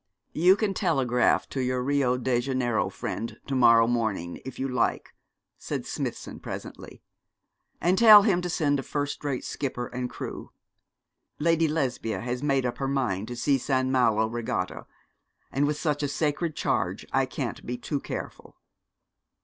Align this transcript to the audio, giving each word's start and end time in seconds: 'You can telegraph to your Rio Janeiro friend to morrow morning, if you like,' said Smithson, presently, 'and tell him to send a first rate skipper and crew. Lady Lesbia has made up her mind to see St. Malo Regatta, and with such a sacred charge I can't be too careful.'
'You 0.33 0.55
can 0.55 0.73
telegraph 0.73 1.47
to 1.49 1.59
your 1.61 1.83
Rio 1.83 2.17
Janeiro 2.17 2.89
friend 2.89 3.39
to 3.45 3.53
morrow 3.53 3.85
morning, 3.85 4.41
if 4.43 4.57
you 4.57 4.67
like,' 4.67 5.13
said 5.59 5.85
Smithson, 5.85 6.39
presently, 6.39 7.03
'and 7.79 7.99
tell 7.99 8.23
him 8.23 8.41
to 8.41 8.49
send 8.49 8.79
a 8.79 8.81
first 8.81 9.23
rate 9.23 9.45
skipper 9.45 9.85
and 9.85 10.09
crew. 10.09 10.53
Lady 11.37 11.67
Lesbia 11.67 12.19
has 12.19 12.41
made 12.41 12.65
up 12.65 12.79
her 12.79 12.87
mind 12.87 13.27
to 13.27 13.35
see 13.35 13.59
St. 13.59 13.89
Malo 13.89 14.25
Regatta, 14.25 14.87
and 15.51 15.67
with 15.67 15.77
such 15.77 16.01
a 16.01 16.07
sacred 16.07 16.55
charge 16.55 17.05
I 17.13 17.27
can't 17.27 17.63
be 17.63 17.77
too 17.77 17.99
careful.' 17.99 18.55